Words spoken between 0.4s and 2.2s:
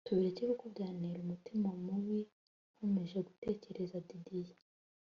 kuko byantera umutima mubi